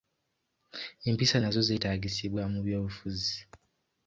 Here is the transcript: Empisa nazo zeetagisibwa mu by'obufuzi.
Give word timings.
Empisa 1.09 1.37
nazo 1.39 1.59
zeetagisibwa 1.67 2.43
mu 2.51 2.59
by'obufuzi. 2.65 3.37